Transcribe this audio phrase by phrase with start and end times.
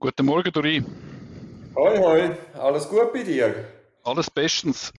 [0.00, 0.84] Guten Morgen, Dori.
[1.74, 2.36] Hoi, hoi.
[2.54, 3.64] Alles gut bei dir?
[4.04, 4.92] Alles bestens.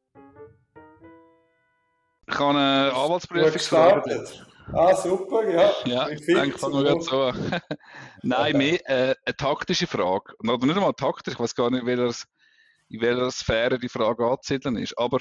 [2.28, 4.46] Ich habe eine Anwaltsprüfung gestartet.
[4.74, 5.72] Ah, super, ja.
[5.86, 7.62] Ja, ich denke, fangen wir so an.
[8.24, 10.34] Nein, mehr äh, eine taktische Frage.
[10.40, 14.98] Oder nicht einmal taktisch, ich weiß gar nicht, in welcher Sphäre die Frage anzusiedeln ist.
[14.98, 15.20] Aber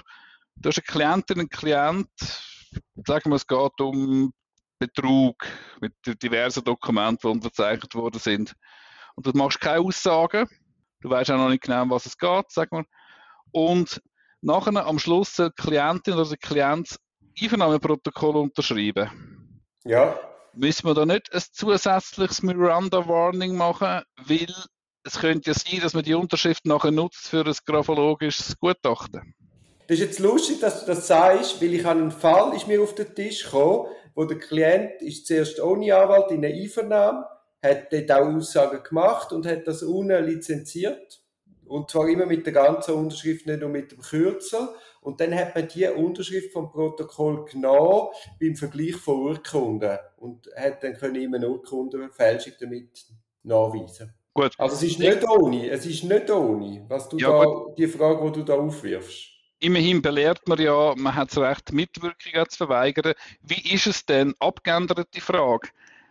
[0.57, 2.11] du hast eine Klientin, einen Klient,
[3.07, 4.33] sagen wir, es geht um
[4.81, 5.37] Betrug
[5.81, 8.57] mit diversen Dokumenten, die unterzeichnet worden sind
[9.19, 10.47] und du machst keine Aussagen.
[11.01, 12.85] Du weißt auch noch nicht genau, um was es geht, sag mal.
[13.51, 14.01] Und
[14.43, 16.97] nachher am Schluss die Klientin oder der Klient
[17.41, 19.61] Einvernahmeprotokoll unterschreiben.
[19.85, 20.17] Ja.
[20.55, 24.55] Müssen wir da nicht ein zusätzliches Miranda Warning machen, weil
[25.03, 29.35] es könnte ja sein, dass man die Unterschrift nachher nutzt für ein graphologisches Gutachten.
[29.89, 32.81] Das ist jetzt lustig, dass du das sagst, weil ich habe einen Fall ist mir
[32.81, 37.27] auf den Tisch gekommen, wo der Klient ist zuerst ohne Anwalt in eine Einvernahme
[37.63, 41.23] hat dort auch Aussagen gemacht und hat das unten lizenziert.
[41.67, 44.69] Und zwar immer mit der ganzen Unterschrift, nicht nur mit dem Kürzel.
[45.01, 48.09] Und dann hat man die Unterschrift vom Protokoll genommen
[48.41, 53.07] beim Vergleich von Urkunden und hat dann können immer eine Urkundenfälschung damit
[53.43, 54.15] nachweisen.
[54.35, 54.55] Gut.
[54.57, 57.79] Also es ist nicht ohne, es ist nicht ohne, was du ja, da, gut.
[57.79, 59.33] die Frage, die du da aufwirfst.
[59.61, 63.15] Immerhin belehrt man ja, man hat das Recht, Mitwirkung zu verweigern.
[63.43, 65.71] Wie ist es denn, abgeändert die Frage,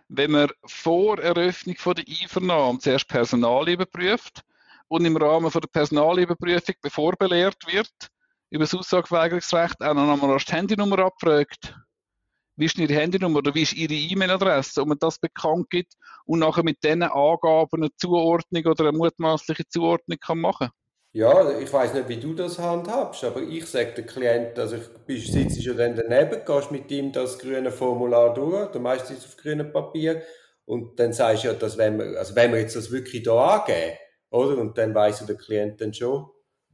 [0.09, 4.41] wenn man vor Eröffnung der Einvernahme zuerst Personal überprüft
[4.87, 7.91] und im Rahmen der Personalüberprüfung, bevor belehrt wird,
[8.49, 11.75] über das Aussageweigerungsrecht auch noch einmal die Handynummer abfragt.
[12.55, 15.93] Wie ist Ihre Handynummer oder wie ist Ihre E-Mail-Adresse, ob man das bekannt gibt
[16.25, 20.69] und nachher mit diesen Angaben eine Zuordnung oder eine mutmaßliche Zuordnung kann machen
[21.17, 25.31] ja, ich weiß nicht, wie du das handhabst, aber ich sage dem Klient, also ich
[25.31, 29.73] sitze schon dann daneben, gehst mit ihm das grüne Formular durch, der meistens auf grünem
[29.73, 30.21] Papier,
[30.65, 33.57] und dann sagst du ja, dass wenn wir, also wenn wir jetzt das wirklich da
[33.57, 33.97] angeben,
[34.29, 34.59] oder?
[34.59, 36.27] Und dann weiss der Klient dann schon.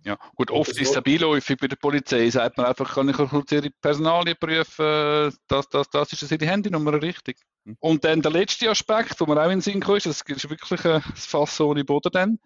[0.04, 3.50] Ja, gut, oft ist es beiläufig bei der Polizei, sagt man einfach, kann ich kurz
[3.54, 7.38] ihre Personalien prüfen, das, das, das ist ihre Handynummer richtig.
[7.80, 10.84] Und dann der letzte Aspekt, wo man auch in den Sinn kommt, das ist wirklich
[10.84, 12.40] ein Fass ohne Boden dann,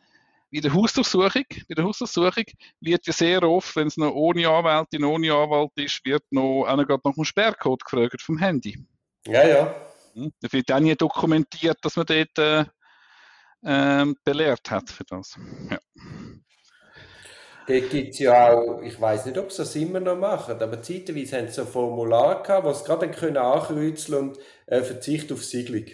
[0.52, 2.46] bei der Hausdurchsuchung, bei der Hausdurchsuchung
[2.80, 6.86] wird ja sehr oft, wenn es noch ohne Anwältin, ohne Anwalt ist, wird noch einer
[6.86, 8.86] gerade nach dem Sperrcode gefragt vom Handy.
[9.26, 9.76] Ja, ja.
[10.14, 10.32] Hm?
[10.40, 12.66] Da wird auch nie dokumentiert, dass man dort äh,
[13.64, 15.38] äh, belehrt hat für das.
[15.70, 15.80] Ja.
[17.68, 20.82] Dort gibt es ja auch, ich weiß nicht, ob sie das immer noch machen, aber
[20.82, 25.34] zeitweise haben sie so ein Formular gehabt, wo sie gerade dann ankreuzeln und äh, Verzicht
[25.34, 25.86] auf Siedlung.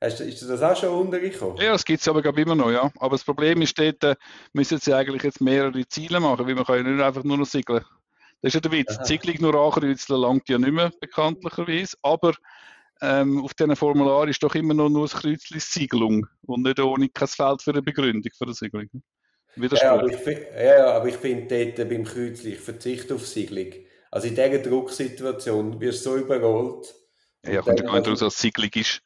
[0.00, 1.58] Hast ist das auch schon untergekommen?
[1.58, 2.90] Ja, das gibt es aber glaube immer noch, ja.
[2.98, 4.16] Aber das Problem ist dort, äh,
[4.54, 7.44] müssen sie eigentlich jetzt mehrere Ziele machen, weil man kann ja nicht einfach nur noch
[7.44, 7.84] siegeln.
[8.40, 8.96] Das ist ja der Witz.
[8.96, 9.04] Aha.
[9.04, 11.98] Ziegelung nur ankreuzeln langt ja nicht mehr, bekanntlicherweise.
[12.02, 12.32] Aber
[13.02, 17.10] ähm, auf diesen Formular ist doch immer noch nur das Kreuzchen Siegelung und nicht ohne
[17.10, 18.88] kein Feld für eine Begründung für eine Siegelung.
[19.56, 23.72] Ja, aber ich, ja, aber ich finde dort beim Kreuzchen, ich verzichte auf Siegelung.
[24.10, 26.94] Also in dieser Drucksituation wirst du so überrollt.
[27.44, 29.02] Ja, kommt ja gar nicht raus, was Siegelung ist.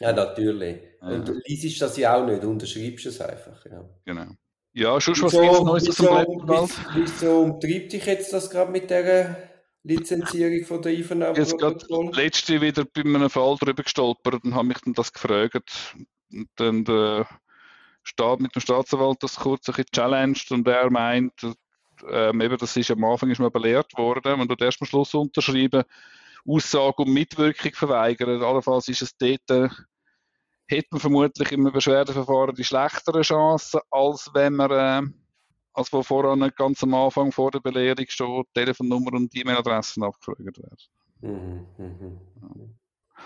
[0.00, 0.78] Ja, natürlich.
[1.00, 1.08] Ja.
[1.08, 3.64] Und du liest das ja auch nicht, unterschreibst es einfach.
[3.66, 3.84] Ja.
[4.04, 4.26] Genau.
[4.72, 6.70] Ja, schon was gibt es Neues aus dem Blätterwald?
[6.94, 9.48] Wieso umtreibt dich jetzt das gerade mit der
[9.84, 11.38] Lizenzierung von der Einvernahme?
[11.38, 11.78] Jetzt gerade
[12.12, 15.94] letzte wieder bei einem Fall drüber gestolpert und habe mich dann das gefragt.
[16.30, 17.26] Und dann der
[18.02, 21.32] Staat mit dem Staatsanwalt das kurz ein bisschen challenged und er meint,
[22.10, 25.14] ähm, eben, das ist am Anfang ist man belehrt worden, wenn du erst am Schluss
[25.14, 25.84] unterschreiben,
[26.48, 28.42] Aussage und Mitwirkung verweigern.
[28.42, 29.68] Allenfalls ist es dort, äh,
[30.68, 35.02] hätte man vermutlich im Beschwerdeverfahren die schlechtere Chancen, als wenn man, äh,
[35.72, 40.76] als wo voran ganz am Anfang vor der Belehrung schon Telefonnummer und E-Mail-Adressen abgefragt werden.
[41.20, 42.76] Mhm, mhm.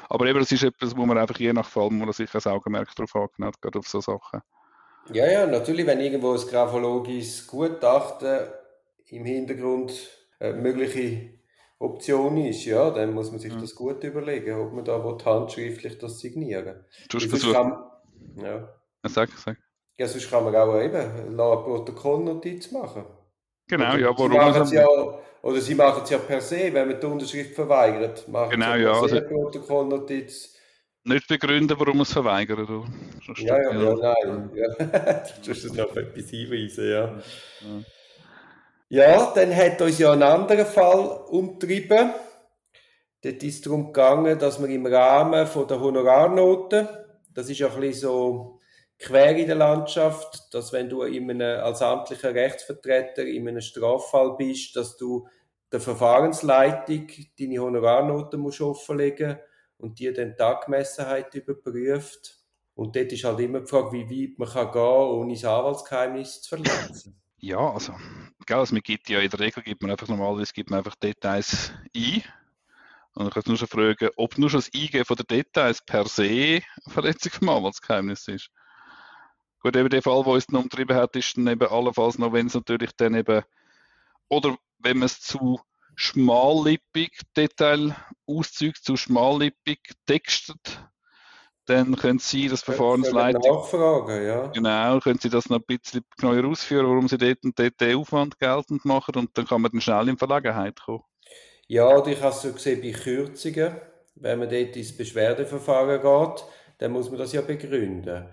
[0.08, 2.94] Aber eben, das ist etwas, wo man einfach je nach Fall muss sich ein Augenmerk
[2.94, 4.40] darauf hat, gerade auf so Sachen.
[5.12, 8.48] Ja, ja, natürlich, wenn irgendwo ein graphologisches Gutachten
[9.06, 9.92] im Hintergrund
[10.38, 11.39] äh, mögliche
[11.80, 13.62] Option ist, ja, dann muss man sich mhm.
[13.62, 16.66] das gut überlegen, ob man da handschriftlich das signieren
[17.10, 17.20] will.
[17.20, 17.84] Sonst kann,
[18.36, 18.68] ja.
[19.04, 19.56] Sag, sag.
[19.96, 23.06] Ja, sonst kann man auch eben eine Protokollnotiz machen.
[23.66, 24.66] Genau, oder ja, warum?
[24.66, 24.86] Sie ja,
[25.42, 28.28] oder sie machen es ja per se, wenn man die Unterschrift verweigert.
[28.28, 28.92] Machen genau, ja.
[28.92, 30.56] Also, Protokollnotiz.
[31.04, 32.58] Nicht begründen, warum man es verweigert.
[32.58, 32.84] Oder?
[33.38, 34.50] Ja, ja, ja, nein.
[34.54, 34.84] Ja.
[35.42, 37.04] du musst es noch etwas hinweisen, ja.
[37.06, 37.82] ja.
[38.92, 42.10] Ja, dann hat uns ja ein anderer Fall umtrieben.
[43.22, 46.88] Dort ist es darum gegangen, dass wir im Rahmen von der Honorarnoten,
[47.32, 48.60] das ist ja ein bisschen so
[48.98, 54.34] quer in der Landschaft, dass wenn du in einem, als amtlicher Rechtsvertreter in einem Straffall
[54.36, 55.28] bist, dass du
[55.70, 57.06] der Verfahrensleitung
[57.38, 59.38] deine Honorarnoten musst offenlegen
[59.78, 62.38] und die dann die Angemessenheit überprüft.
[62.74, 66.42] Und dort ist halt immer die Frage, wie weit man kann gehen ohne das Anwaltsgeheimnis
[66.42, 67.20] zu verletzen.
[67.42, 67.94] Ja, also,
[68.44, 70.94] gell, also man gibt ja in der Regel gibt man einfach normalerweise gibt man einfach
[70.96, 72.22] Details ein.
[73.14, 76.06] Und ich kann nur schon fragen, ob nur schon das Eingeben von den Details per
[76.06, 78.50] se Verletzung vom Anwaltsgeheimnis ist.
[79.60, 82.46] Gut, eben der Fall, wo es noch umtrieben hat, ist dann eben allenfalls noch, wenn
[82.46, 83.42] es natürlich dann eben,
[84.28, 85.60] oder wenn man es zu
[85.96, 90.89] schmallippig Detailauszüge zu schmallippig textet,
[91.70, 93.42] dann können Sie das Verfahrensleitung.
[93.42, 94.46] Nachfragen, ja.
[94.48, 97.96] Genau, können Sie das noch ein bisschen genauer ausführen, warum Sie dort und dort den
[97.96, 101.04] Aufwand geltend machen und dann kann man dann schnell in Verlegenheit kommen.
[101.68, 103.76] Ja, und ich habe es so gesehen bei Kürzungen,
[104.16, 106.44] wenn man dort ins Beschwerdeverfahren geht,
[106.78, 108.26] dann muss man das ja begründen.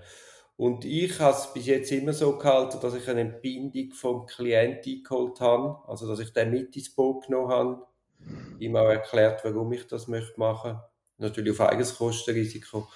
[0.56, 4.92] Und ich habe es bis jetzt immer so gehalten, dass ich eine Entbindung vom Klienten
[4.96, 7.88] eingeholt habe, also dass ich den mit ins Boot genommen habe,
[8.58, 10.80] ihm auch erklärt, warum ich das möchte machen.
[11.20, 12.88] Natürlich auf eigenes Kostenrisiko.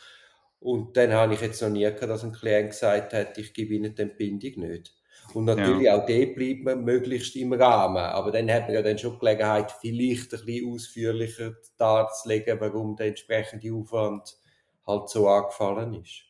[0.62, 3.74] Und dann habe ich jetzt noch nie gehört, dass ein Klient gesagt hat, ich gebe
[3.74, 4.94] Ihnen die Entbindung nicht.
[5.34, 5.96] Und natürlich ja.
[5.96, 7.98] auch dort bleibt man möglichst im Rahmen.
[7.98, 13.08] Aber dann hat man ja dann schon Gelegenheit, vielleicht ein bisschen ausführlicher darzulegen, warum der
[13.08, 14.38] entsprechende Aufwand
[14.86, 16.26] halt so angefallen ist.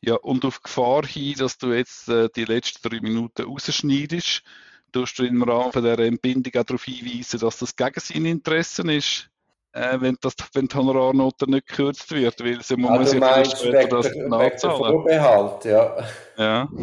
[0.00, 4.42] Ja, und auf Gefahr hin, dass du jetzt äh, die letzten drei Minuten rausschneidest,
[4.92, 9.28] tust du im Rahmen dieser Entbindung auch darauf hinweisen, dass das gegen seine Interessen ist,
[9.72, 13.88] äh, wenn, das, wenn die Honorarnote nicht gekürzt wird, weil sie muss also ja später
[13.88, 14.78] das nachzahlen.
[14.78, 15.96] Vorbehalt, ja.
[16.36, 16.68] Ja.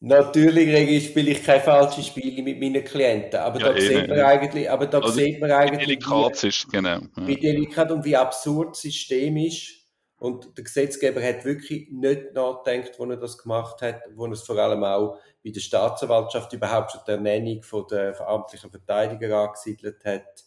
[0.00, 4.20] Natürlich spiele ich keine falschen Spiele mit meinen Klienten, aber ja, da eh, sieht man
[4.20, 7.00] eigentlich, aber da also sieht man eigentlich, wie delikat ist, genau.
[7.16, 9.74] Wie delikat und wie absurd das System ist.
[10.20, 14.42] Und der Gesetzgeber hat wirklich nicht nachgedacht, wo er das gemacht hat, wo er es
[14.42, 20.04] vor allem auch bei der Staatsanwaltschaft überhaupt schon die Ernennung von der verantwortlichen Verteidiger angesiedelt
[20.04, 20.44] hat.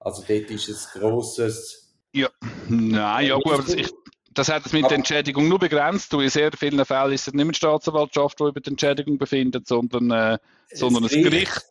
[0.00, 1.94] Also dort ist es grosses.
[2.12, 2.28] Ja,
[2.68, 3.90] nein, ja gut, aber das, ich,
[4.32, 6.12] das hat es mit der Entschädigung nur begrenzt.
[6.12, 9.66] in sehr vielen Fällen ist es nicht mehr die Staatsanwaltschaft, die über die Entschädigung befindet,
[9.66, 10.38] sondern, äh,
[10.72, 11.64] sondern ein Gericht.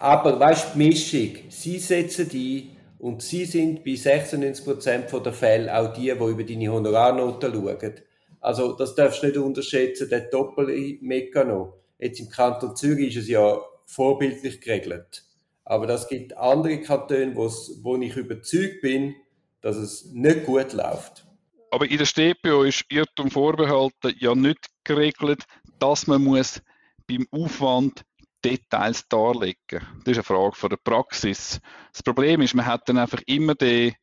[0.00, 5.76] Aber weißt du, die Mischung, sie setzen die und sie sind bei 96% der Fälle
[5.76, 7.94] auch die, die über deine Honorarnoten schauen.
[8.40, 11.74] Also das darfst du nicht unterschätzen, der Doppelmekano.
[11.98, 15.24] Jetzt im Kanton Zürich ist es ja vorbildlich geregelt.
[15.64, 19.14] Aber das gibt andere Kantone, wo ich überzeugt bin,
[19.60, 21.26] dass es nicht gut läuft.
[21.70, 25.44] Aber in der StPO ist Irrtum vorbehalten ja nicht geregelt,
[25.78, 26.62] dass man muss
[27.08, 28.04] beim Aufwand
[28.44, 29.80] Details darlegen.
[30.04, 31.60] Das ist eine Frage von der Praxis.
[31.92, 33.94] Das Problem ist, man hat dann einfach immer die,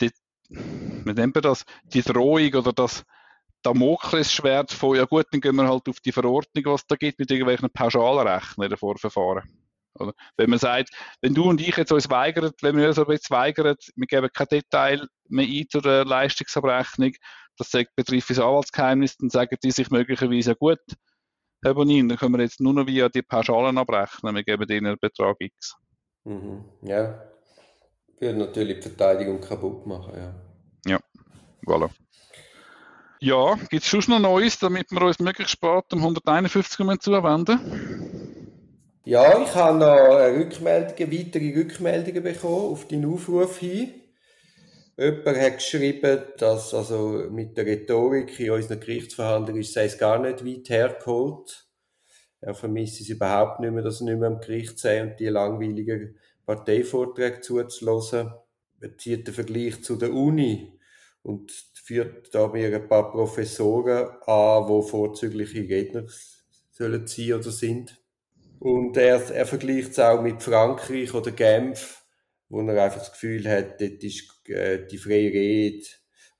[0.00, 0.10] die
[0.48, 3.04] wie nennt man das, die Drohung oder das
[3.62, 7.30] Damoklesschwert von, ja gut, dann gehen wir halt auf die Verordnung, was da gibt, mit
[7.30, 9.42] irgendwelchen Pauschalrechnern in der Vorverfahren.
[10.00, 10.12] Oder?
[10.36, 13.30] Wenn man sagt, wenn du und ich jetzt uns weigern, wenn wir uns aber jetzt
[13.30, 17.12] weigern, wir geben kein Detail mehr ein zu der Leistungsabrechnung,
[17.56, 20.80] das sagt betrifft das Anwaltsgeheimnis, dann sagen die sich möglicherweise, gut,
[21.62, 24.34] Herr Bonin, dann können wir jetzt nur noch via die Pauschalen abrechnen.
[24.34, 25.76] Wir geben ihnen einen Betrag X.
[26.24, 26.64] Mhm.
[26.82, 27.22] Ja.
[28.18, 30.34] Würde natürlich die Verteidigung kaputt machen, ja.
[30.86, 30.98] Ja,
[31.66, 31.90] voilà.
[33.20, 37.99] Ja, gibt es schon noch Neues, damit wir uns möglichst spät um 151 zuwenden?
[39.04, 43.94] Ja, ich habe noch Rückmeldungen, weitere Rückmeldungen bekommen auf deinen Aufruf hin.
[44.98, 50.18] Jemand hat geschrieben, dass also mit der Rhetorik in unseren Gerichtsverhandlungen ist, sei es gar
[50.20, 51.66] nicht weit hergeholt.
[52.40, 55.28] Er vermisst es überhaupt nicht mehr, dass er nicht mehr am Gericht sei und die
[55.28, 58.30] langweiligen Parteivorträge zuzulassen.
[58.80, 60.78] Er zieht den Vergleich zu der Uni
[61.22, 66.06] und führt da mir ein paar Professoren an, die vorzügliche Redner
[66.70, 67.99] sollen sein oder sind.
[68.60, 72.04] Und er, er vergleicht es auch mit Frankreich oder Genf,
[72.50, 75.86] wo er einfach das Gefühl hat, dort ist äh, die freie Rede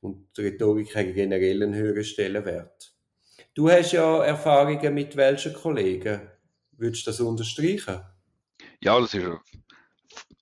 [0.00, 2.95] und die Rhetorik haben generell einen höheren Stellenwert.
[3.55, 6.21] Du hast ja Erfahrungen mit welchen Kollegen?
[6.73, 8.03] Würdest du das unterstreichen?
[8.83, 9.27] Ja, das ist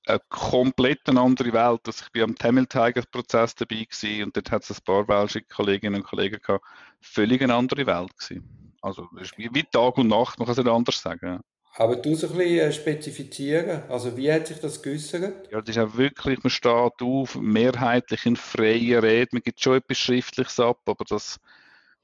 [0.06, 1.80] eine komplett andere Welt.
[1.86, 5.06] Also ich war am Tamil Tiger Prozess dabei gewesen, und dort hat es ein paar
[5.06, 6.64] welche Kolleginnen und Kollegen gehabt.
[7.00, 8.74] Völlig eine andere Welt gewesen.
[8.82, 11.40] Also das ist wie Tag und Nacht, man kann es nicht anders sagen.
[11.78, 15.48] Aber du so ein bisschen äh, spezifizieren, also wie hat sich das geäußert?
[15.52, 19.76] Ja, das ist auch wirklich, man steht auf, mehrheitlich in freier Rede, man gibt schon
[19.76, 21.38] etwas Schriftliches ab, aber das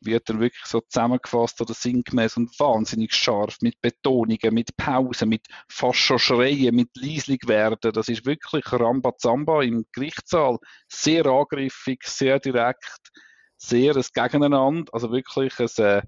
[0.00, 5.44] wird dann wirklich so zusammengefasst oder sinngemäß und wahnsinnig scharf, mit Betonungen, mit Pausen, mit
[5.66, 7.90] fast schon Schreien, mit leislich werden.
[7.92, 10.58] Das ist wirklich Rambazamba im Gerichtssaal.
[10.86, 13.10] Sehr angriffig, sehr direkt,
[13.56, 16.02] sehr ein Gegeneinander, also wirklich ein, äh,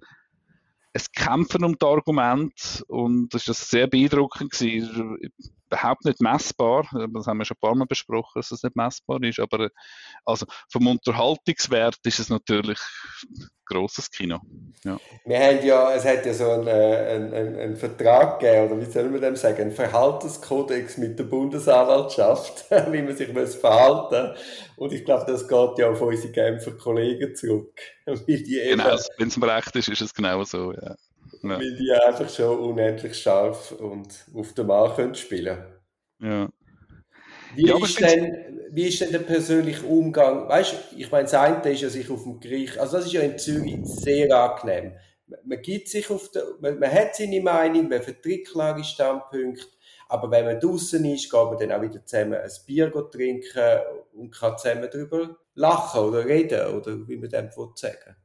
[0.96, 5.18] es Kämpfen um das Argument und das war sehr beeindruckend gewesen.
[5.66, 6.88] Überhaupt nicht messbar.
[7.12, 9.40] Das haben wir schon ein paar Mal besprochen, dass es nicht messbar ist.
[9.40, 9.70] Aber
[10.24, 12.78] also vom Unterhaltungswert ist es natürlich
[13.24, 14.40] ein grosses Kino.
[14.84, 14.98] Ja.
[15.24, 18.90] Wir haben ja, es hat ja so einen, einen, einen, einen Vertrag gegeben, oder wie
[18.90, 24.36] soll man dem sagen, einen Verhaltenskodex mit der Bundesanwaltschaft, wie man sich muss verhalten
[24.76, 27.78] Und ich glaube, das geht ja auf unsere Genfer Kollegen zurück.
[28.06, 30.72] genau, wenn es mir recht ist, ist es genau so.
[30.72, 30.94] Ja.
[31.50, 31.58] Ja.
[31.58, 35.58] Weil die einfach schon unendlich scharf und auf den Mann können spielen
[36.20, 36.48] Ja.
[37.54, 40.48] Wie, ja, ist denn, wie ist denn der persönliche Umgang?
[40.48, 43.12] Weißt du, ich meine, das eine ist ja sich auf dem Gericht, also das ist
[43.12, 44.92] ja in Zürich sehr angenehm.
[45.44, 49.66] Man gibt sich auf der, man, man hat seine Meinung, man vertritt klare Standpunkte,
[50.08, 53.80] aber wenn man draußen ist, geht man dann auch wieder zusammen ein Bier trinken
[54.12, 58.16] und kann zusammen darüber lachen oder reden oder wie man dem sagen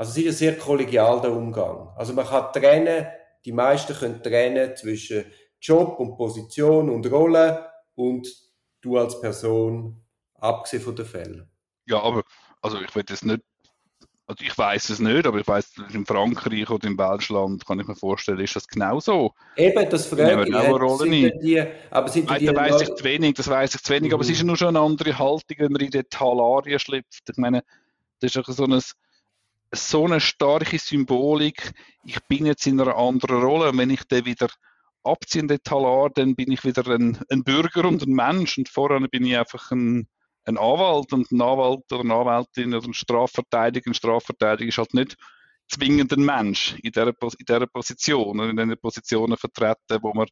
[0.00, 1.90] also es ist ein sehr kollegial der Umgang.
[1.94, 3.06] Also man kann trennen,
[3.44, 5.26] die meisten können trennen zwischen
[5.60, 8.26] Job und Position und Rolle und
[8.80, 10.02] du als Person,
[10.36, 11.50] abgesehen von den Fällen.
[11.84, 12.22] Ja, aber
[12.62, 13.42] also ich will das nicht,
[14.26, 17.86] also ich weiß es nicht, aber ich weiß, in Frankreich oder in Deutschland kann ich
[17.86, 19.34] mir vorstellen, ist das genauso.
[19.58, 20.54] Eben, das frage ich.
[20.54, 23.82] Auch Rolle sind die, aber sind die, da weiß ich zu wenig, das weiß ich
[23.82, 24.14] zu wenig, mhm.
[24.14, 27.28] aber es ist ja nur schon eine andere Haltung, wenn man in die Talarien schlüpft.
[27.28, 27.62] Ich meine,
[28.20, 28.80] das ist auch so ein
[29.72, 31.72] so eine starke Symbolik,
[32.04, 33.70] ich bin jetzt in einer anderen Rolle.
[33.70, 34.48] Und wenn ich den wieder
[35.04, 38.58] abziehe den Talar, dann bin ich wieder ein, ein, Bürger und ein Mensch.
[38.58, 40.08] Und vorher bin ich einfach ein,
[40.44, 41.12] ein Anwalt.
[41.12, 45.16] Und ein Anwalt oder eine Anwältin oder ein Strafverteidiger, ein Strafverteidiger ist halt nicht
[45.68, 50.26] zwingend ein Mensch in dieser, in dieser Position und in den Positionen vertreten, wo man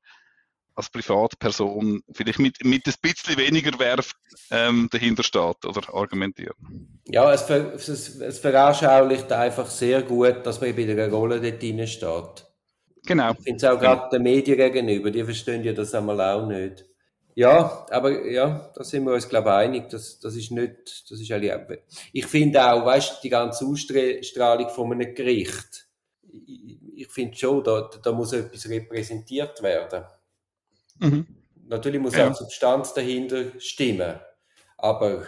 [0.79, 4.13] als Privatperson vielleicht mit, mit ein bisschen weniger Werf
[4.51, 6.55] ähm, dahinter steht oder argumentiert.
[7.07, 11.61] Ja, es, ver, es, es veranschaulicht einfach sehr gut, dass man bei der Rolle dort
[11.61, 12.47] drin steht.
[13.05, 13.33] Genau.
[13.33, 16.85] Ich finde es auch gerade den Medien gegenüber, die verstehen ja das einmal auch nicht.
[17.35, 19.89] Ja, aber ja, da sind wir uns, glaube ich, einig.
[19.91, 21.81] Das, das ist nicht, das ist eigentlich,
[22.13, 25.89] ich finde auch, weißt du, die ganze Ausstrahlung von einem Gericht,
[26.31, 30.05] ich, ich finde schon, da, da muss etwas repräsentiert werden.
[30.99, 31.27] Mhm.
[31.67, 32.31] Natürlich muss ja.
[32.31, 34.19] auch Substanz dahinter stimmen.
[34.77, 35.27] Aber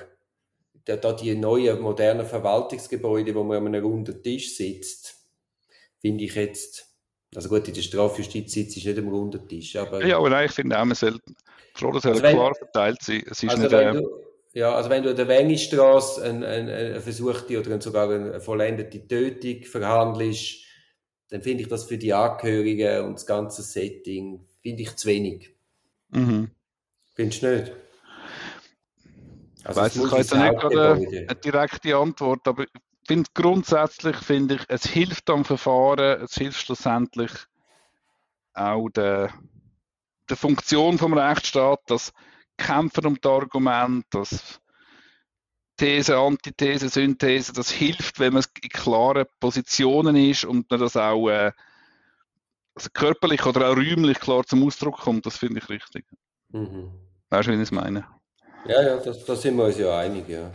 [0.84, 5.16] da, da die neuen, modernen Verwaltungsgebäude, wo man an einem runden Tisch sitzt,
[6.00, 6.86] finde ich jetzt,
[7.34, 10.04] also gut, in der Strafjustiz sitzt ist nicht am runden Tisch, aber...
[10.04, 11.18] Ja, aber nein, ich finde auch, man soll,
[11.80, 13.22] Rolle soll also wenn, klar verteilt sein.
[13.30, 14.20] Es ist also nicht, äh, du,
[14.52, 19.06] ja, also wenn du an der Wengistrasse eine, eine, eine versuchte oder sogar eine vollendete
[19.06, 20.64] Tötung verhandelst,
[21.28, 25.54] dann finde ich das für die Angehörigen und das ganze Setting, finde ich zu wenig.
[26.10, 26.50] Mhm.
[27.14, 27.72] Findest du nicht?
[29.64, 32.70] Also ich weiß, ich habe jetzt nicht gerade eine direkte Antwort, aber ich
[33.06, 37.32] finde grundsätzlich finde ich, es hilft am Verfahren, es hilft schlussendlich
[38.54, 39.32] auch der,
[40.28, 42.12] der Funktion vom Rechtsstaat, das
[42.56, 44.60] Kämpfen um das Argument, das
[45.76, 51.28] These, Antithese, Synthese, das hilft, wenn man in klaren Positionen ist und man das auch
[51.30, 51.52] äh,
[52.80, 56.04] also körperlich oder auch räumlich klar zum Ausdruck kommt, das finde ich richtig.
[56.48, 56.90] Mhm.
[57.28, 58.06] Weißt du, wie ich es meine?
[58.66, 60.50] Ja, ja, da sind wir uns ja einig, ja.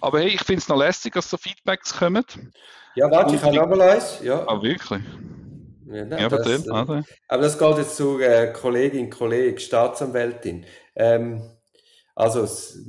[0.00, 2.24] Aber hey, ich finde es noch lästig, dass so Feedbacks kommen.
[2.94, 4.20] Ja, warte, ich habe noch mal eins.
[4.22, 4.44] Ja.
[4.46, 5.02] Ah, wirklich?
[5.86, 6.70] Ja, nein, ja das, äh.
[7.28, 10.66] Aber das geht jetzt zur äh, Kollegin, Kollege, Staatsanwältin.
[10.96, 11.42] Ähm,
[12.14, 12.42] also,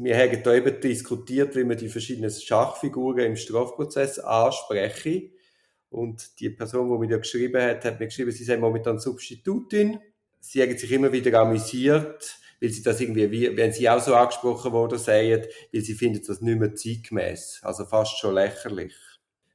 [0.04, 5.32] wir haben da eben diskutiert, wie man die verschiedenen Schachfiguren im Strafprozess ansprechen.
[5.90, 10.00] Und die Person, die mir da geschrieben hat, hat mir geschrieben, sie sei momentan Substitutin.
[10.40, 14.72] Sie haben sich immer wieder amüsiert, weil sie das irgendwie, wenn sie auch so angesprochen
[14.72, 15.44] worden sagen,
[15.74, 17.62] weil sie finden das nicht mehr zeitgemäß.
[17.64, 18.94] Also fast schon lächerlich.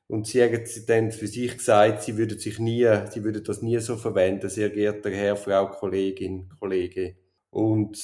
[0.06, 3.78] Und sie haben dann für sich gesagt, sie würden sich nie, sie würden das nie
[3.78, 7.16] so verwenden, sehr geehrter Herr, Frau, Kollegin, Kollege.
[7.50, 7.96] Und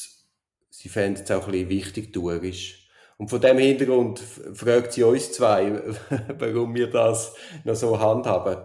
[0.71, 2.89] sie fänden es auch ein bisschen wichtig, tuerisch.
[3.21, 5.83] Und von dem Hintergrund fragt sie uns zwei,
[6.39, 7.35] warum wir das
[7.65, 8.63] noch so handhaben.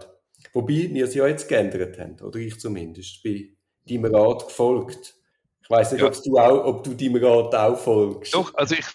[0.54, 3.54] Wobei wir es ja jetzt geändert haben, oder ich zumindest, bin
[3.86, 5.14] deinem Rat gefolgt.
[5.62, 6.08] Ich weiß nicht, ja.
[6.08, 8.32] du auch, ob du deinem Rat auch folgst.
[8.32, 8.86] Doch, also ich,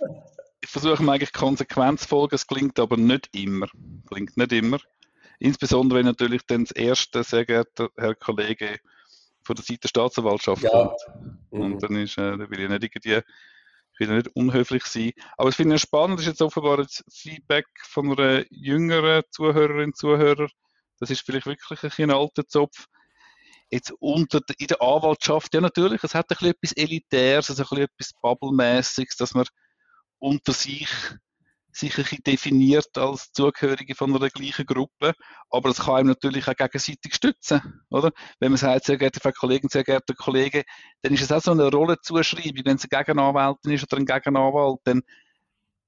[0.62, 3.68] ich versuche mir eigentlich konsequent zu folgen, es klingt aber nicht immer.
[4.08, 4.80] Klingt nicht immer.
[5.38, 8.80] Insbesondere wenn natürlich dann das erste, sehr geehrter Herr Kollege,
[9.44, 10.72] von der Seite der Staatsanwaltschaft ja.
[10.72, 10.98] kommt.
[11.52, 11.80] Und mhm.
[11.80, 13.22] dann ist, äh, da will ich nicht irgendwie
[14.10, 15.12] will nicht unhöflich sein.
[15.38, 19.94] Aber es finde ich spannend, das ist jetzt offenbar das Feedback von einer jüngeren Zuhörerin,
[19.94, 20.48] Zuhörer.
[21.00, 22.88] Das ist vielleicht wirklich ein, ein alter Zopf.
[23.70, 27.70] Jetzt unter, in der Anwaltschaft, ja natürlich, es hat ein bisschen etwas Elitäres, also ein
[27.70, 29.46] bisschen etwas Bubble-mäßiges, dass man
[30.20, 30.90] unter sich
[31.74, 35.14] sich ein definiert als Zugehörige von einer gleichen Gruppe,
[35.50, 38.12] aber es kann einem natürlich auch gegenseitig stützen, oder?
[38.40, 40.64] Wenn man sagt, sehr geehrte Frau Kollegin, sehr geehrte Kollegen,
[41.02, 44.80] dann ist es auch so eine Rollenzuschreibung, wenn es eine Gegenanwältin ist oder ein Gegenanwalt,
[44.84, 45.02] dann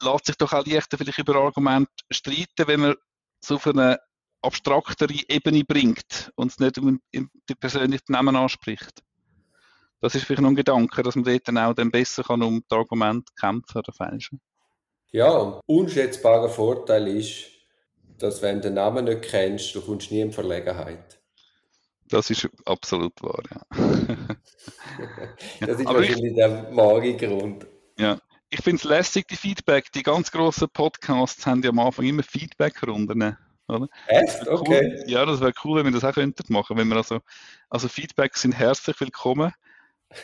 [0.02, 2.96] lässt sich doch auch leichter vielleicht über Argumente streiten, wenn man
[3.42, 4.00] so auf eine
[4.42, 9.04] abstraktere Ebene bringt und es nicht um die persönlichen Namen anspricht.
[10.02, 12.62] Das ist vielleicht noch ein Gedanke, dass man dort dann auch dann besser kann um
[12.68, 14.42] das Argument kämpfen oder fälschen.
[15.14, 17.46] Ja, ein unschätzbarer Vorteil ist,
[18.18, 21.20] dass wenn du den Namen nicht kennst, du kommst nie in Verlegenheit.
[22.10, 23.62] Das ist absolut wahr, ja.
[25.60, 27.68] das ist Aber wahrscheinlich ich, der wahre Grund.
[28.00, 28.18] Ja,
[28.50, 29.92] ich finde es lässig, die Feedback.
[29.92, 33.38] Die ganz grossen Podcasts haben ja am Anfang immer Feedback-Runden.
[33.68, 33.88] Oder?
[34.08, 34.48] Echt?
[34.48, 34.98] Okay.
[34.98, 35.04] Cool.
[35.06, 36.76] Ja, das wäre cool, wenn wir das auch könnten machen.
[36.76, 37.20] Wenn wir also,
[37.70, 39.54] also Feedbacks sind herzlich willkommen.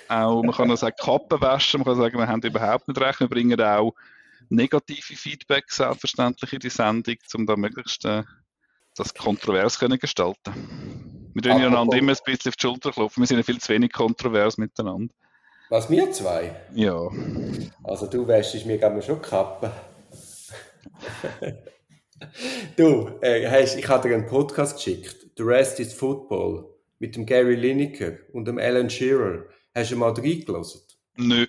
[0.08, 3.20] Auch, man kann auch sagen, Kappen waschen, man kann sagen, wir haben überhaupt nicht recht.
[3.20, 3.94] Wir bringen auch
[4.50, 8.24] negative Feedback selbstverständlich in die Sendung, um da möglichst äh,
[8.96, 10.54] das kontrovers können gestalten.
[11.34, 13.22] Wir tun einander immer ein bisschen auf die Schulter klopfen.
[13.22, 15.14] Wir sind ja viel zu wenig kontrovers miteinander.
[15.70, 16.56] Was, wir zwei?
[16.74, 17.10] Ja.
[17.84, 19.70] Also du wäschst mir gerne schon Kappen.
[22.76, 25.16] du, äh, hast, ich habe dir einen Podcast geschickt.
[25.38, 26.66] The Rest is Football.
[26.98, 29.46] Mit dem Gary Lineker und dem Alan Shearer.
[29.74, 30.82] Hast du mal reingelassen?
[31.16, 31.46] Nö.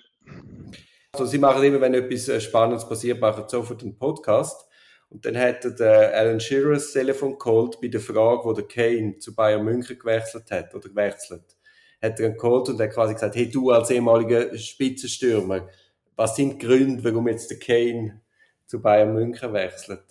[1.13, 4.65] Also sie machen immer, wenn etwas äh, Spannendes passiert, machen sofort einen Podcast.
[5.09, 9.17] Und dann hat der Alan Shearer das Telefon geholt bei der Frage, wo der Kane
[9.19, 11.57] zu Bayern München gewechselt hat oder gewechselt.
[12.01, 15.67] Hat er ihn geholt und hat quasi gesagt, hey du als ehemaliger Spitzenstürmer,
[16.15, 18.21] was sind die Gründe, warum jetzt der Kane
[18.65, 20.03] zu Bayern München wechselt?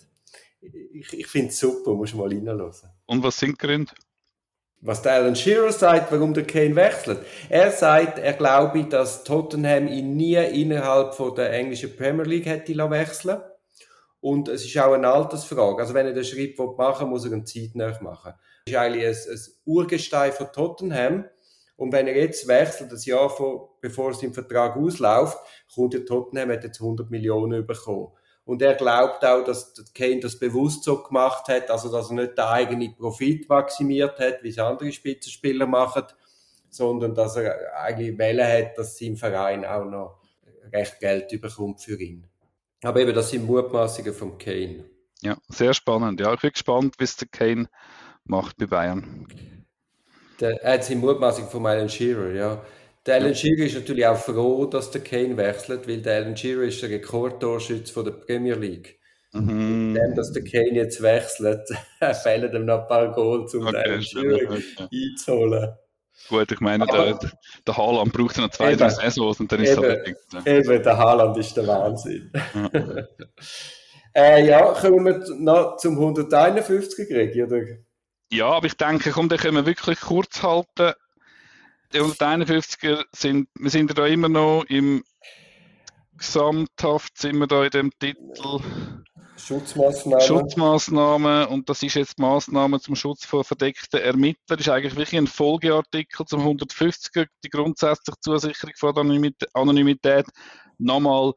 [0.61, 2.71] Ich, ich finde es super, muss mal reinhören.
[3.07, 3.91] Und was sind die Gründe?
[4.81, 7.19] Was der Alan Shearer sagt, warum der Kane wechselt.
[7.49, 12.75] Er sagt, er glaube, dass Tottenham ihn nie innerhalb von der englischen Premier League hätte
[12.89, 13.41] wechseln
[14.21, 15.81] Und es ist auch eine Altersfrage.
[15.81, 18.33] Also wenn er den Schritt machen will, muss er einen Zeit machen.
[18.65, 21.25] Das ist eigentlich ein, ein Urgestein von Tottenham.
[21.75, 25.37] Und wenn er jetzt wechselt, das Jahr vor, bevor sein Vertrag ausläuft,
[25.73, 28.09] kommt der Tottenham hat jetzt 100 Millionen bekommen.
[28.51, 32.37] Und er glaubt auch, dass Kane das bewusst so gemacht hat, also dass er nicht
[32.37, 36.03] den eigenen Profit maximiert hat, wie es andere Spitzenspieler machen,
[36.69, 40.19] sondern dass er eigentlich wählen hat, dass sein Verein auch noch
[40.73, 42.27] recht Geld überkommt für ihn.
[42.83, 44.83] Aber eben, das sind Mutmaßungen von Kane.
[45.21, 46.19] Ja, sehr spannend.
[46.19, 47.69] Ja, ich bin gespannt, es der Kane
[48.25, 49.29] macht bei Bayern.
[50.41, 52.61] Der, er hat seine Mutmaßung von Alan Shearer, ja.
[53.05, 56.63] Der Alan Shearer ist natürlich auch froh, dass der Kane wechselt, weil der Alan Shearer
[56.63, 58.99] ist der Rekordtorschütze von der Premier League.
[59.33, 59.95] Mhm.
[59.95, 61.67] Dem, dass der Kane jetzt wechselt,
[62.23, 64.87] fehlen ihm noch ein paar Goals, um okay, den Alan Shearer okay.
[64.91, 65.73] einzuholen.
[66.29, 67.19] Gut, ich meine, der,
[67.65, 70.15] der Haaland braucht noch zwei, drei Saisons und dann ist es fertig.
[70.45, 72.31] Eben, der Haaland ist der Wahnsinn.
[72.53, 72.69] Ja.
[74.13, 77.63] äh, ja, kommen wir noch zum 151er Krieg, oder?
[78.31, 80.93] Ja, aber ich denke, komm, den können wir wirklich kurz halten
[81.93, 85.03] die 151er sind, wir sind da immer noch im
[86.17, 88.59] Gesamthaft, sind wir da in dem Titel
[89.37, 90.21] Schutzmaßnahmen.
[90.25, 94.57] Schutzmaßnahmen und das ist jetzt Maßnahmen zum Schutz von verdeckten Ermittlern.
[94.57, 100.27] Das ist eigentlich wirklich ein Folgeartikel zum 150er, die grundsätzliche Zusicherung von Anonymität
[100.77, 101.33] nochmal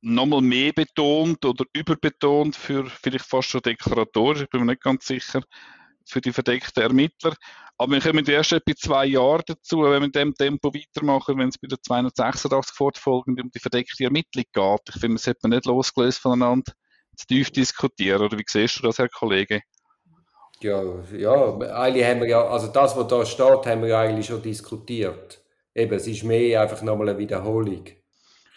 [0.00, 5.06] nochmal mehr betont oder überbetont für vielleicht fast schon deklaratorisch, ich bin mir nicht ganz
[5.06, 5.42] sicher,
[6.08, 7.34] für die verdeckten Ermittler.
[7.76, 11.48] Aber wir kommen erst etwa zwei Jahre dazu, wenn wir in dem Tempo weitermachen, wenn
[11.48, 14.94] es bei der 286 fortfolgend um die verdeckte Ermittlung geht.
[14.94, 16.72] Ich finde, das hat man nicht losgelöst voneinander
[17.16, 18.22] zu tief diskutieren.
[18.22, 19.62] Oder wie siehst du das, Herr Kollege?
[20.60, 20.82] Ja,
[21.16, 24.42] ja, eigentlich haben wir ja, also das, was da steht, haben wir ja eigentlich schon
[24.42, 25.40] diskutiert.
[25.72, 27.86] Eben, es ist mehr einfach nochmal eine Wiederholung.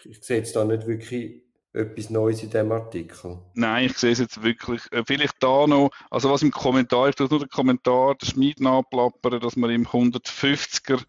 [0.03, 3.39] Ich sehe jetzt da nicht wirklich etwas Neues in diesem Artikel?
[3.53, 4.81] Nein, ich sehe es jetzt wirklich.
[4.91, 8.59] Äh, vielleicht da noch, also was im Kommentar, ich tue nur den Kommentar, der Schmied
[8.59, 11.01] nachplappern, dass man im 150er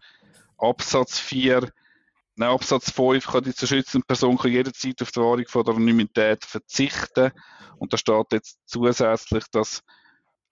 [0.57, 1.69] Absatz 4,
[2.35, 5.75] nein, Absatz 5 kann die zu schützende Person kann jederzeit auf die Wahrung von der
[5.75, 7.31] Anonymität verzichten.
[7.77, 9.83] Und da steht jetzt zusätzlich, dass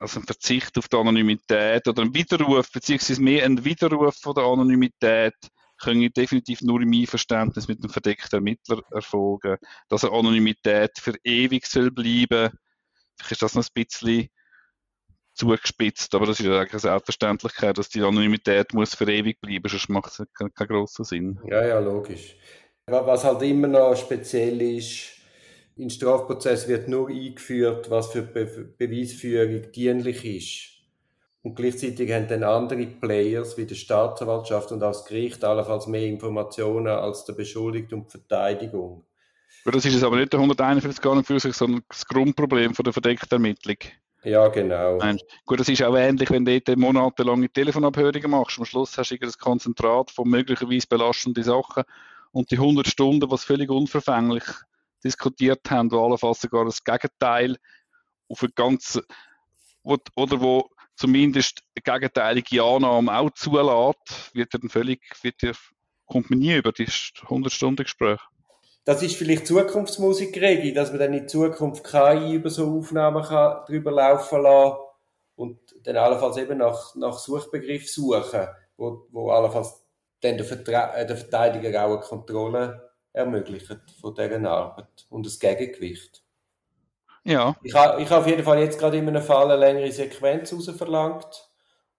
[0.02, 4.46] also ein Verzicht auf die Anonymität oder ein Widerruf, beziehungsweise mehr ein Widerruf von der
[4.46, 5.36] Anonymität
[5.82, 9.58] können definitiv nur im Einverständnis mit dem verdeckten Ermittler erfolgen.
[9.90, 12.52] Dass eine Anonymität für ewig soll bleiben,
[13.18, 14.30] vielleicht ist das noch ein bisschen
[15.34, 19.68] zugespitzt, aber das ist ja eigentlich eine Selbstverständlichkeit, dass die Anonymität muss für ewig bleiben,
[19.68, 21.40] sonst macht es keinen, keinen grossen Sinn.
[21.46, 22.36] Ja, ja, logisch.
[22.86, 25.12] Was halt immer noch speziell ist,
[25.78, 28.46] in Strafprozess wird nur eingeführt, was für Be
[28.78, 30.81] Beweisführung dienlich ist.
[31.44, 36.06] Und gleichzeitig haben dann andere Players wie die Staatsanwaltschaft und auch das Gericht allenfalls mehr
[36.06, 39.04] Informationen als der Beschuldigte und die Verteidigung.
[39.66, 42.84] Das ist es aber nicht der 141 gar nicht für sich, sondern das Grundproblem von
[42.84, 43.78] der verdeckten Ermittlung.
[44.24, 45.00] Ja, genau.
[45.46, 48.60] Gut, das ist auch ähnlich, wenn du dort monatelange Telefonabhörungen machst.
[48.60, 51.84] Am Schluss hast du ein Konzentrat von möglicherweise belastenden Sachen
[52.32, 54.44] und die 100 Stunden, was völlig unverfänglich
[55.04, 57.58] diskutiert haben, wo allenfalls sogar das Gegenteil
[58.30, 59.02] auf ein ganz,
[59.84, 60.70] oder wo
[61.02, 65.54] zumindest gegenteilige Annahme auch zulässt, wird dann völlig, wird dir,
[66.06, 66.88] kommt man nie über die
[67.24, 68.20] 100 Stunden Gespräch
[68.84, 73.64] das ist vielleicht Zukunftsmusik, Regi, dass man dann in Zukunft KI über so Aufnahmen kann,
[73.68, 74.78] drüber laufen lassen
[75.36, 79.84] und dann allenfalls eben nach, nach Suchbegriff suchen, wo, wo allenfalls
[80.22, 83.68] dann der, äh, der Verteidiger auch eine Kontrolle ermöglicht
[84.00, 86.24] von dieser Arbeit und das Gegengewicht.
[87.24, 87.56] Ja.
[87.62, 90.54] Ich habe ich ha auf jeden Fall jetzt gerade in einem Fall eine längere Sequenz
[90.76, 91.50] verlangt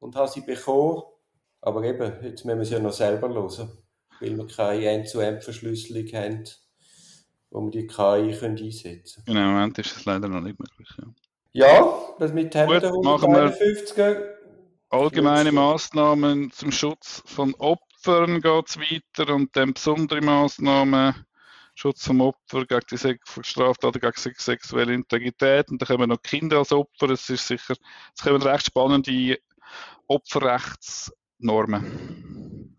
[0.01, 1.03] und habe sie bekommen,
[1.61, 3.71] aber eben, jetzt müssen wir sie ja noch selber hören,
[4.21, 6.45] weil wir keine End-zu-End-Verschlüsselung haben
[7.53, 9.37] wo wir die KI können einsetzen können.
[9.37, 10.89] Im Moment ist es leider noch nicht möglich.
[11.53, 13.95] Ja, ja das mit haben Gut, 151
[14.89, 21.15] Allgemeine Maßnahmen zum Schutz von Opfern geht es weiter und dann besondere Maßnahmen
[21.75, 26.73] Schutz vom Opfer gegen die Straftaten gegen sexuelle Integrität und dann kommen noch Kinder als
[26.73, 27.11] Opfer.
[27.11, 27.75] Es ist sicher,
[28.15, 29.39] es kommen recht spannende
[30.07, 32.77] Opferrechtsnormen.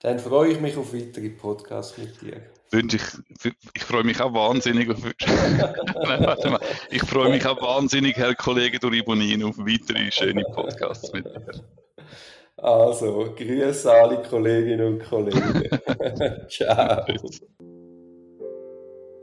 [0.00, 4.32] Dann freue ich mich auf weitere Podcasts mit dir wünsche ich, ich freue mich auch
[4.32, 4.98] wahnsinnig auf,
[6.06, 6.58] Nein,
[6.90, 11.64] ich freue mich auch wahnsinnig, Herr Kollege Duribonin, auf weitere schöne Podcasts mit dir.
[12.56, 15.68] Also, grüße alle Kolleginnen und Kollegen.
[16.48, 17.04] Ciao.